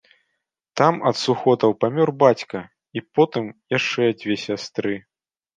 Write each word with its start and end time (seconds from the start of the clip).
Там 0.79 0.93
ад 1.09 1.15
сухотаў 1.23 1.75
памёр 1.85 2.09
бацька 2.25 2.59
і 2.97 3.05
потым 3.21 3.45
яшчэ 3.79 4.11
дзве 4.23 4.35
сястры. 4.47 4.99